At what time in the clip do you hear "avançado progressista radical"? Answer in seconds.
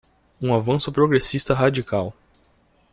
0.51-2.11